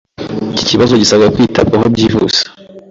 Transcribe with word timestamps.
]Iki 0.53 0.63
kibazo 0.69 0.93
gisaba 1.01 1.31
kwitabwaho 1.35 1.85
byihuse. 1.93 2.41